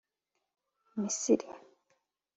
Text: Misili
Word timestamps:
Misili 1.03 1.49